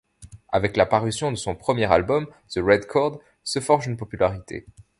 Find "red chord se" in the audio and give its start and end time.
2.63-3.59